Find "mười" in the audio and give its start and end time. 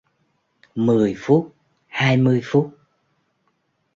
0.75-1.15